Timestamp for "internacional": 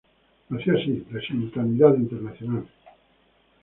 1.95-2.65